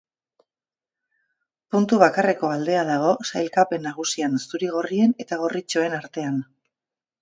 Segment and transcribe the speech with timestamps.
[1.75, 6.47] Puntu bakarreko aldea dago sailkapen nagusian zuri-gorrien eta gorritxoen artean.